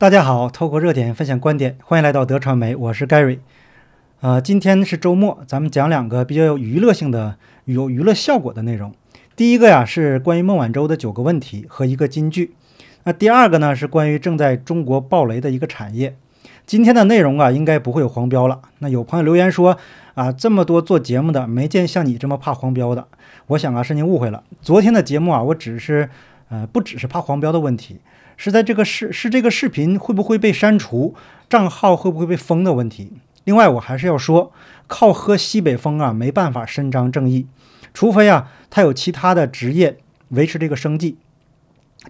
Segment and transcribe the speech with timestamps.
[0.00, 3.40] 大家好，透过热点分享观点，欢迎来到德传媒，我是 Gary。
[4.22, 7.36] 呃，今天是周末，咱们讲两个比较有娱乐性的、
[7.66, 8.94] 有娱乐效果的内容。
[9.36, 12.54] 第一个呀是关于孟晚舟的九个问题和一个金句。
[13.04, 16.16] 那第二个呢是关于正在中国爆雷的一个产业。
[16.64, 18.62] 今天的内容啊，应该不会有黄标了。
[18.78, 19.76] 那有朋友留言说
[20.14, 23.06] 啊，这么多做节目的，没见像你这么怕黄标的。
[23.48, 24.44] 我想啊，是您误会了。
[24.62, 26.08] 昨天的节目啊，我只是
[26.48, 28.00] 呃，不只是怕黄标的问题。
[28.42, 31.14] 是在这个视是这个视频会不会被删除，
[31.46, 33.12] 账号会不会被封的问题。
[33.44, 34.50] 另外，我还是要说，
[34.86, 37.46] 靠喝西北风啊，没办法伸张正义，
[37.92, 39.98] 除非啊，他有其他的职业
[40.30, 41.18] 维持这个生计。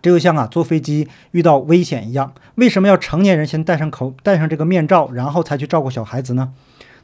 [0.01, 6.53] 这就像啊，坐飞机遇到危险一样，为什么要成年人先戴上口戴上这个面罩，然后才去照顾小孩子呢？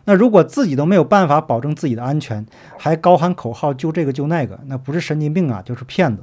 [0.05, 2.47] 那如果自己都没有办法保证自己的安全，
[2.79, 6.23] 还高喊口号救这个救那个，那不是神经病啊，就是骗子。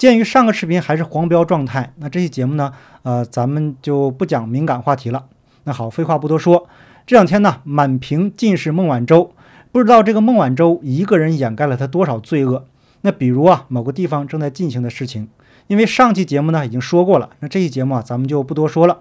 [0.00, 2.72] 鉴于上个视频还是黄标状态，那这期节目呢，
[3.02, 5.26] 呃，咱们就不讲敏感话题了。
[5.64, 6.66] 那好，废话不多说，
[7.06, 9.34] 这两天呢，满屏尽是孟晚舟，
[9.70, 12.64] 不知道这个孟晚舟一个人掩盖了他多少罪恶。
[13.02, 15.28] 那比如啊，某个地方正在进行的事情，
[15.66, 19.00] 因为上期节目呢已经说过了，那这期节目啊，咱们就不多说了。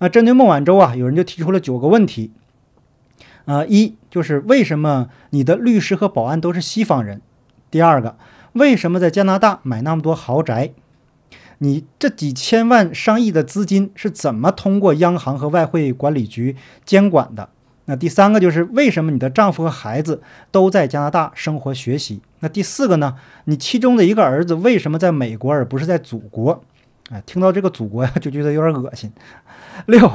[0.00, 2.32] 那针对孟晚舟啊，有人就提出了九个问题，
[3.44, 7.20] 呃，一就是为什么你的律师和保安都是西方人？
[7.70, 8.16] 第二个。
[8.52, 10.72] 为什么在加拿大买那么多豪宅？
[11.58, 17.48] 你这几千万、上亿的资金是怎么通过央行和外汇管理局监管的？
[17.84, 22.20] 那第三个就是为什么你的丈夫和孩子都在加拿大生活学习？
[22.40, 23.16] 那第四个呢？
[23.44, 26.64] 你其中的一个儿子为什么在美国而不是在祖国？
[27.10, 29.12] 哎，听到这个祖国呀，就觉得有点恶心。
[29.86, 30.10] 六，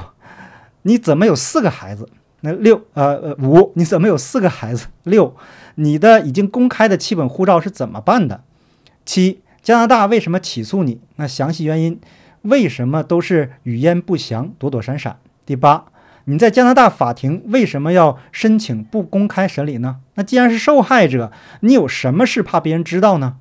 [0.83, 2.07] 你怎么有四个孩子？
[2.41, 4.87] 那六，呃呃，五，你怎么有四个孩子？
[5.03, 5.35] 六。
[5.79, 8.41] 你的已经公开的七本护照是怎么办的？
[9.05, 10.99] 七，加拿大为什么起诉你？
[11.17, 11.99] 那详细原因
[12.41, 15.17] 为什么都是语焉不详、躲躲闪闪？
[15.45, 15.85] 第八，
[16.25, 19.97] 你在加拿大法庭为什么要申请不公开审理呢？
[20.15, 23.35] 那既然是受害者，你有什么事怕别人知道呢？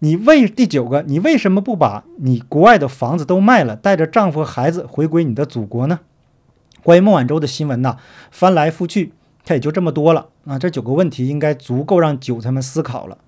[0.00, 6.00] 你为第九个，你为什么不把你国外的房子都卖了，带着丈夫和孩子回归你的祖国呢？
[6.84, 7.96] 关于孟晚舟的新闻呢，
[8.30, 9.12] 翻来覆去。
[9.46, 10.58] 它也就这么多了啊！
[10.58, 13.18] 这九个问题应该足够让韭菜们思考了。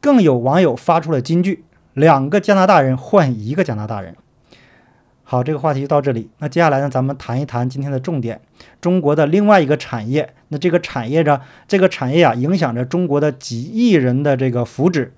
[0.00, 1.64] 更有网友发出了金句
[1.94, 4.14] ：“两个加拿大人换一个加拿大人。”
[5.24, 6.30] 好，这个话题就到这里。
[6.38, 8.40] 那接下来呢，咱们谈一谈今天的重点：
[8.80, 10.32] 中国的另外一个产业。
[10.48, 15.10] 那这个产业呢，这个产业啊，影响着中国的几亿人的这个福祉。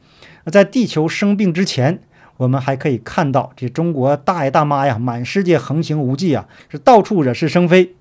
[0.44, 2.02] 那在地球生病之前，
[2.41, 7.95] 我们还可以看到这中国大爷大妈呀，满世界横行无忌啊，是到处惹是生非。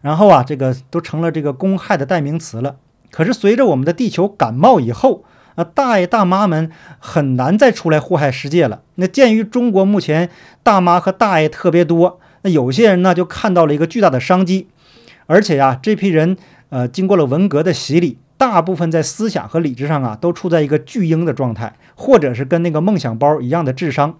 [0.00, 2.76] 然后啊，这个都成了这个公害的代名词了。
[3.10, 5.24] 可是随着我们的地球感冒以后，
[5.56, 8.82] 啊，大爷大妈们很难再出来祸害世界了。
[8.94, 10.30] 那鉴于中国目前
[10.62, 14.68] 大妈和大爷特别多，那有些人呢就看到了一个巨大的商机。
[15.26, 16.36] 而且呀，这批人
[16.68, 24.16] 呃经过了文革的洗礼，大部分在思想和理智上啊都处在一个巨婴的状态，或者是跟那个梦想包一样的智商，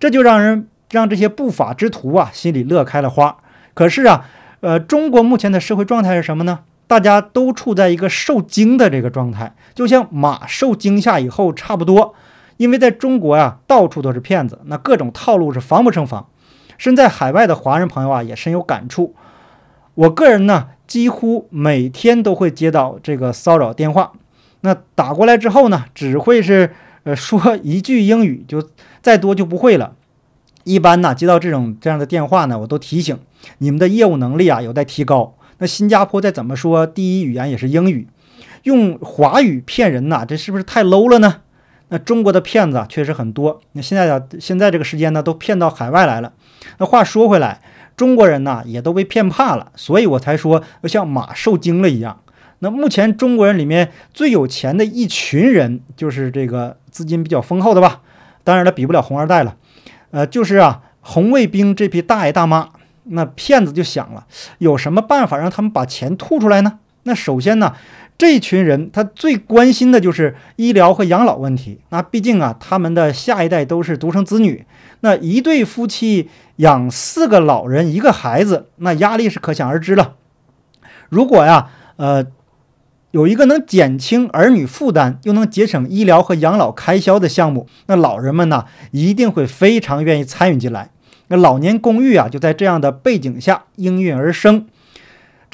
[0.00, 3.36] 这就让人让这些不法之徒啊心里乐开了花。
[3.72, 4.26] 可是啊。
[4.60, 6.60] 呃，中国目前的社会状态是什么呢？
[6.86, 12.14] 大家都处在一个受惊的这个状态，就像马受惊吓以后差不多。
[12.56, 16.28] 因为在中国呀，到处都是骗子，那各种套路是防不胜防。
[16.78, 19.14] 身在海外的华人朋友啊，也深有感触。
[19.92, 24.12] 我个人呢，几乎每天都会接到这个骚扰电话。
[24.60, 26.70] 那打过来之后呢，只会是
[27.02, 28.70] 呃说一句英语，就
[29.02, 29.94] 再多就不会了。
[30.64, 33.18] 一般呢，接到这种这样的电话呢，我都提醒
[33.58, 35.36] 你们的业务能力啊有待提高。
[35.58, 38.08] 那新加坡再怎么说，第一语言也是英语，
[38.62, 41.42] 用华语骗人呐，这是不是太 low 了呢？
[41.88, 43.60] 那中国的骗子啊确实很多。
[43.72, 46.32] 那现在啊，现在这个时间呢，都骗到海外来了。
[46.78, 47.60] 那话说回来，
[47.96, 52.20] 中国人呢也都被骗怕了，所以我才说像马受惊了一样。
[52.60, 58.00] 那目前中国人里面最有钱的一群人，就是这个资金比较丰厚的吧？
[58.42, 59.56] 当然了，比不了红二代了。
[60.12, 62.70] 呃，就是啊，红卫兵这批大爷大妈，
[63.04, 64.26] 那骗子就想了，
[64.58, 66.78] 有什么办法让他们把钱吐出来呢？
[67.02, 67.74] 那首先呢，
[68.16, 71.80] 这群人他最关心的就是医疗和养老问题。
[71.90, 74.64] 那毕竟啊，他们的下一代都是独生子女，
[75.00, 80.14] 那一对夫妻养四个老人一个孩子，那压力是可想而知了。
[81.08, 82.26] 如果呀，呃。
[83.10, 90.90] 有一个能减轻儿女负担，又能节省医疗和养老开销的项目，那老人们呢一定会非常愿意参与进来。
[91.28, 94.66] 那老年公寓啊，就在这样的背景下应运而生。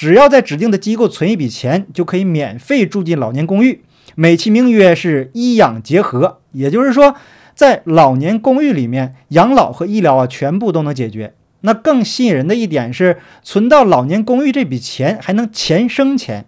[0.01, 3.83] 只要在指定的机构存一笔钱，就可以免费住进老年公寓，
[4.15, 6.39] 美其名曰是医养结合。
[6.53, 7.15] 也就是说，
[7.55, 11.35] 在老年公寓里面，养老和医疗啊全部都能解决。
[11.61, 16.47] 那更吸引人的一点是，存到老年公寓这笔钱还能钱生钱，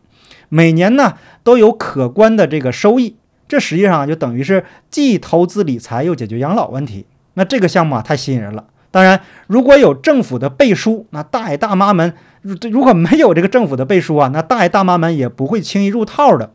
[0.49, 3.17] 每年呢都有可观的这个收益。
[3.47, 7.05] 这实际上就等于是既投资理财又解决养老问题。
[7.35, 8.65] 那这个项目啊太吸引人了。
[8.91, 16.53] 当然，如果有政府的背书，那大爷大妈们如如果没有这个政府的背书啊，那大爷大妈们也不会轻易入套的。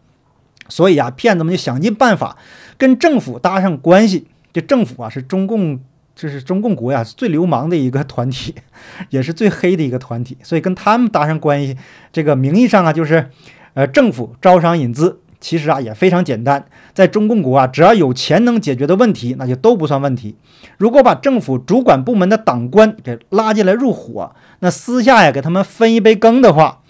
[0.70, 2.38] 所以啊，骗子们就想尽办法
[2.78, 4.28] 跟政府搭上关系。
[4.54, 5.80] 这政府啊是中共。
[6.20, 8.56] 这是中共国呀，最流氓的一个团体，
[9.12, 11.78] 也是最黑的一个团体，所以跟他们搭上关系，
[12.12, 13.30] 这个名义上啊，就是，
[13.76, 20.36] 呃，政府招商引资，其实啊也非常简单，在中共国啊，只要有钱能解决的问题，那就都不算问题。
[20.78, 26.82] 如果把政府主管部门的党官给拉进来入伙，那私下呀给他们分一杯羹的话，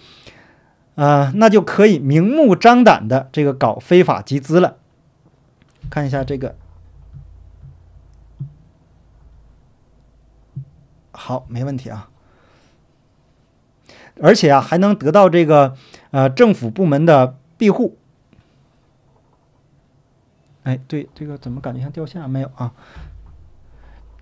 [0.95, 4.77] 呃，那就可以明目张胆的这个搞非法集资了。
[5.89, 6.55] 看一下这个。
[11.11, 12.09] 好，没问题啊，
[14.21, 15.75] 而且啊，还能得到这个
[16.11, 17.97] 呃政府部门的庇护。
[20.67, 22.29] 哎，对，这个怎么感觉像掉线？
[22.29, 22.73] 没有啊。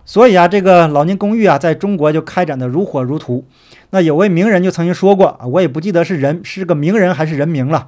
[0.06, 3.44] 所以啊，这个老年公寓啊，在中国就开展的如火如荼。
[3.90, 7.88] 那有位名人就曾经说过啊，我也不记得是人是个名人还是人名了。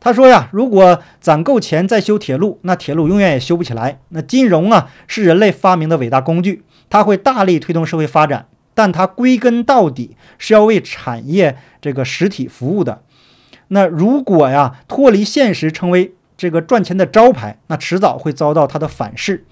[0.00, 4.00] 他说呀，如果攒够钱再修铁路，那铁路永远也修不起来。
[4.08, 6.64] 那金融啊，是人类发明的伟大工具。
[6.90, 13.02] 它会大力推动社会发展，但它归根到底是要为产业这个实体服务的。
[13.68, 16.12] 那如果呀脱离现实，成为
[16.42, 19.46] 这个赚钱的招牌，那迟早会遭到它的反噬。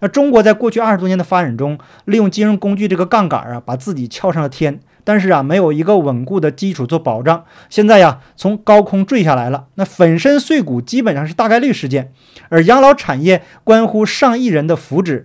[0.00, 7.46] 那中国在过去二十多年的发展中，利用金融工具这个杠杆啊，把自己翘上了天，但是啊没有一个稳固的基础做保障。
[7.70, 12.12] 现在呀从高空坠下来了，那粉身碎骨基本上是大概率事件。
[12.50, 15.24] 而养老产业关乎上亿人的福祉。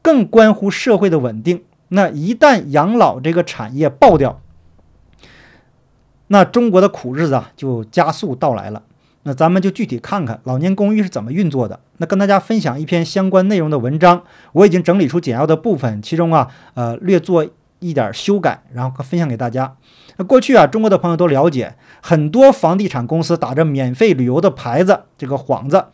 [0.00, 1.62] 更关乎社会的稳定。
[1.88, 4.42] 那一旦养老这个产业爆掉，
[6.26, 8.82] 那中国的苦日子啊就加速到来了。
[9.24, 11.80] 那咱们就具体看看老年公寓是怎么运作的。
[11.98, 14.22] 那跟大家分享一篇相关内容的文章，
[14.52, 17.46] 我已经整理出简要的部分，其中啊呃略做
[17.80, 19.74] 一点修改，然后分享给大家。
[20.16, 25.86] 那过去啊，中国的朋友都了解，很多房地产公司打着免费旅游的牌子，这个幌子。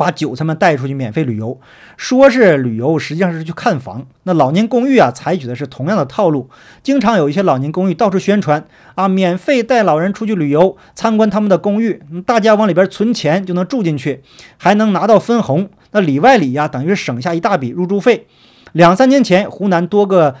[0.00, 1.60] 把韭菜们带出去免费旅游，
[1.98, 4.06] 说是旅游，实际上是去看房。
[4.22, 6.48] 那老年公寓啊，采取的是同样的套路，
[6.82, 8.64] 经常有一些老年公寓到处宣传
[8.94, 14.22] 啊，免费带老人出去旅游，参观他们的公寓，大家往里边存钱就能住进去，
[14.56, 15.68] 还能拿到分红。
[15.90, 18.26] 那里外里呀，等于省下一大笔入住费。
[18.72, 20.34] 两三年前，湖南多个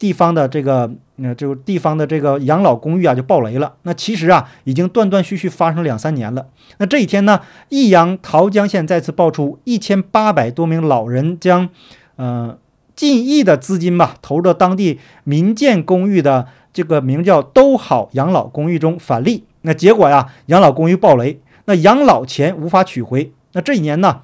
[0.00, 0.90] 地方的这个。
[1.16, 3.74] 那就地方的这个养老公寓啊，就爆雷了。
[3.82, 6.46] 那其实啊，已经断断续续发生两三年了。
[6.78, 7.40] 那这一天呢，
[7.70, 11.68] 益阳桃江县再次爆出一千八百多名老人将，
[12.16, 12.58] 呃，
[12.94, 19.44] 近亿的资金吧，投入到当地民建公寓的这个名叫“都好养老公寓”中返利。
[19.62, 23.32] 那结果呀，养老公寓爆雷，那养老钱无法取回。
[23.52, 24.22] 那这一年呢，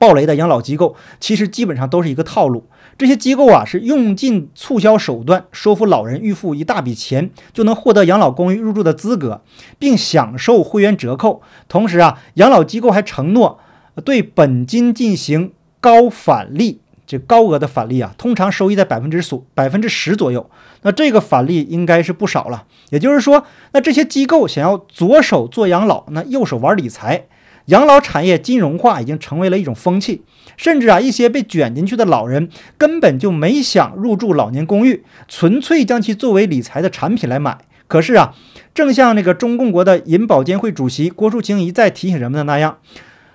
[0.00, 2.64] 暴雷的养老机构其实基本上都是一个套路。
[2.96, 9.42] 这些机构啊，是用尽促销手段，说服老人预付一大笔钱，就能获得养老公寓入住的资格，
[9.78, 11.42] 并享受会员折扣。
[11.68, 13.58] 同时啊，养老机构还承诺
[14.04, 20.48] 对本金进行高返利，这高额的返利啊，通常收益在百分之所百分之十左右。
[20.82, 22.64] 那这个返利应该是不少了。
[22.88, 27.26] 也就是说，那这些机构想要左手做养老，那右手玩理财。
[27.66, 30.22] 养老产业金融化已经成为了一种风气，
[30.56, 37.58] 甚至啊，一些被卷进去的老人根本就没想入住老年公寓，纯粹将其作为理财的产品来买。
[37.86, 38.34] 可是啊，
[38.72, 42.78] 正像那个中共国的银保监会主席郭树清一再提醒人们的那样，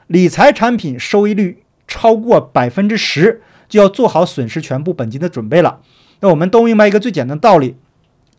[0.07, 5.79] 理财产品收益率超过百分之十，就要做好损失全部本金的准备了。
[6.21, 7.75] 那我们都明白一个最简单的道理：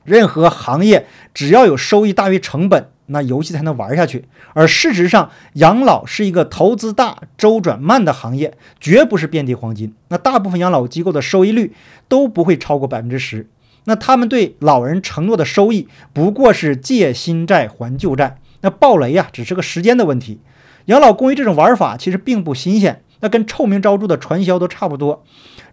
[0.05, 2.88] 任何行业只要有收益大于成本。
[3.06, 4.25] 那游戏才能玩下去。
[4.52, 9.94] 而事实上，养老是一个投资大、周转慢的行业，绝不是遍地黄金。
[10.08, 11.72] 那大部分养老机构的收益率
[12.08, 13.48] 都不会超过百分之十。
[13.84, 18.38] 那他们对老人承诺的收益不过是借新债还旧债。
[18.62, 20.40] 那暴雷呀，只是个时间的问题。
[20.86, 25.25] 养老公寓这种玩法其实并不新鲜，那跟臭名昭著的传销都差不多，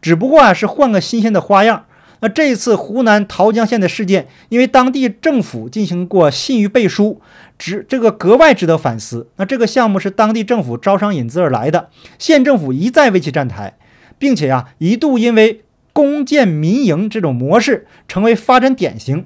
[0.01, 1.85] 只不过啊是换个新鲜的花样。
[2.23, 7.19] 那这一次湖南桃江县的事件，因为当地政府进行过信誉背书，
[7.59, 9.27] 值这个格外值得反思。
[9.35, 13.75] 那这个项目是当地政府招商引资而来的，县政府一再为其站台，
[14.17, 19.25] 并且呀一度因为公建民营这种模式成为发展典型，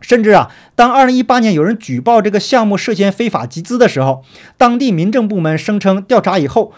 [0.00, 4.22] 甚至啊当2018年有人举报这个项目涉嫌非法集资的时候，
[4.56, 6.72] 当地民政部门声称调查以后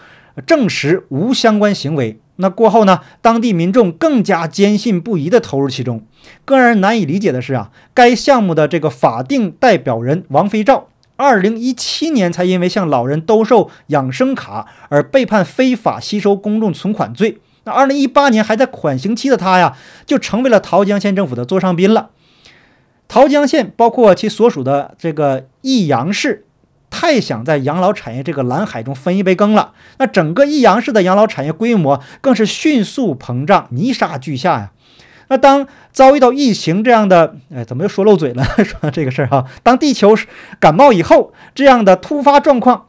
[0.47, 2.19] 证实无相关行为。
[2.43, 6.03] 那过后呢，当地民众更加坚信不疑地投入其中。
[6.43, 17.39] 更让人难以理解的是啊，该项目的这个法定代表人王飞照，二零一七年才因为向老人兜售养生卡而被判非法吸收公众存款罪。
[17.63, 22.09] 那二零一八年还在缓刑期的他呀，就成为了桃江县政府的座上宾了。
[23.07, 26.45] 桃江县包括其所属的这个益阳市，
[26.93, 29.73] 太想在养老产业这个蓝海中分一杯羹了。
[29.97, 34.71] 那整个益阳市的养老产业规模更是迅速膨胀，泥沙俱下呀。
[35.29, 38.43] 那当遭遇到疫情这样的，哎，怎么又说漏嘴了？
[38.63, 40.15] 说这个事儿哈，当地球
[40.59, 42.85] 感冒以后，这样的突发状况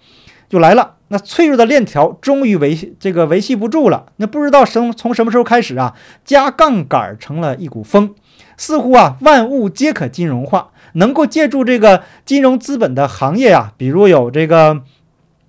[0.51, 0.97] 就来了。
[1.09, 4.07] 那脆弱的链条终于维这个维系不住了。
[4.17, 5.95] 那不知道什从什么时候开始啊，
[6.25, 8.15] 加杠杆成了一股风，
[8.57, 14.83] 似乎啊万物皆可金融化，能够借助这个金融资本的行业啊，比如有这个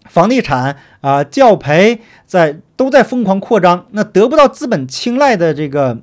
[0.07, 3.87] 房地产啊、教培在都在疯狂扩张。
[3.91, 5.97] 那得不到资本青睐的这个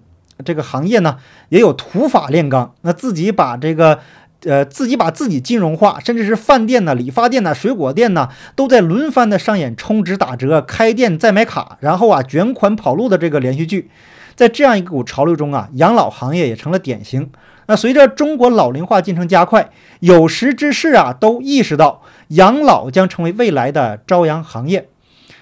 [0.45, 1.19] 这个行业呢，
[1.51, 4.01] 也有土法炼钢，那自己把这个。
[4.45, 13.89] 呃，自己把自己金融化，甚至是饭店呢、理发店呢、水果店呢，都在轮番的上演充值打折、开店再买卡，然后啊卷款跑路的这个连续剧。
[14.35, 17.31] 在这样一股潮流中啊，养老行业也成了典型。
[17.67, 24.89] 那随着中国老龄化进程加快，有识之士啊都意识到养老将成为未来的朝阳行业。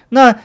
[0.09, 0.35] 那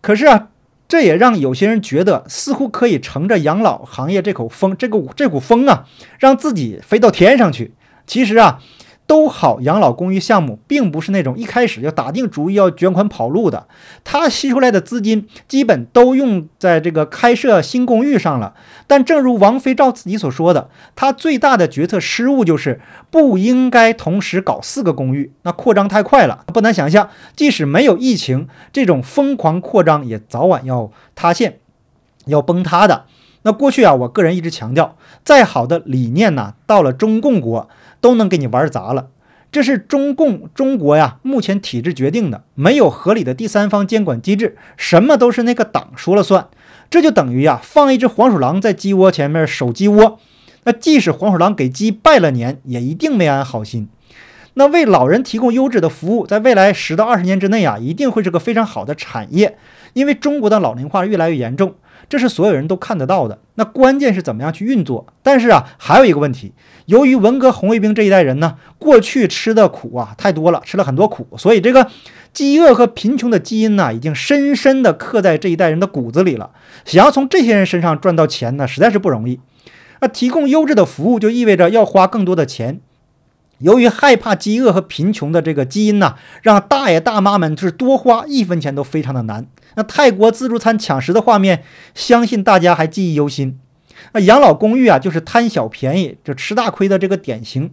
[0.00, 0.48] 可是啊，
[0.88, 5.84] 这也让有些人觉得，似乎可以乘着养老行业这口风，这个这股风啊，
[6.18, 7.74] 让自己飞到天上去。
[8.06, 8.60] 其实啊，
[9.06, 13.68] 都好养老公寓项目并不是那种一开始就打定主意要卷款跑路的，
[14.02, 18.54] 他吸出来的资金基本都用在这个开设新公寓上了。
[18.88, 26.44] 但正如王飞照自己所说的，他最大的决策失误就是不应该同时搞四个公寓，那扩张太快了。
[26.52, 31.60] 不难想象，即使没有疫情，这种疯狂扩张也早晚要塌陷，
[32.26, 33.04] 要崩塌的。
[33.42, 37.68] 那过去啊，我个人一直强调，再好的理念呢，到了中共国。
[38.06, 39.08] 都能给你玩砸了，
[39.50, 46.46] 这是中共中国呀，目前体制决定的，没有合理的第三方监管机制，什么都是那个党说了算，
[46.88, 50.20] 这就等于呀，放一只黄鼠狼在鸡窝前面守鸡窝，
[50.62, 53.88] 那即使黄鼠狼给鸡拜了年，也一定没安好心。
[54.54, 59.58] 那为老人提供优质的服务，在未来十到二十年之内啊，一定会是个非常好的产业，
[59.94, 61.74] 因为中国的老龄化越来越严重。
[62.08, 65.06] 这是所有人都看得到的，那关键是怎么样去运作？
[65.22, 66.52] 但是啊，还有一个问题，
[66.86, 71.88] 由于文革红卫兵这一代人呢，过去吃的苦啊太多了，吃了很多苦，所以这个
[72.32, 76.50] 饥饿和贫穷的基因呢，已经深深地刻在这一代人的骨子里了。
[76.84, 79.40] 想要从这些人身上赚到钱呢，实在是不容易。
[80.00, 82.80] 那提供优质的服务，就意味着要花更多的钱。
[83.58, 89.46] 由于害怕饥饿和贫穷的这个基因呢，让大爷大妈们就是多花一分钱都非常的难。
[89.76, 91.62] 那泰国自助餐抢食的画面，
[91.94, 93.58] 相信大家还记忆犹新。
[94.12, 97.70] 那养老公寓啊，就是贪小便宜就吃大亏的这个典型。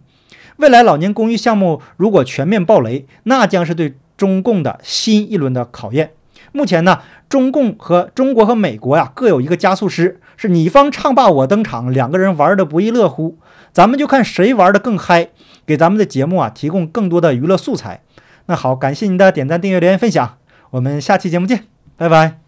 [0.58, 6.12] 未来老年公寓项目如果全面爆雷，那将是对中共的新一轮的考验。
[6.52, 13.38] 目前呢，中共和中国和美国呀各有一个加速师，是你方唱罢我登场，两个人玩的不亦乐乎。
[13.74, 15.30] 咱们就看谁玩的更嗨。
[15.66, 18.02] 给咱们的节目啊提供更多的娱乐素材。
[18.48, 20.38] 那好，感谢您的点赞、订阅、留言、分享。
[20.72, 21.64] 我们下期节目见，
[21.96, 22.43] 拜拜。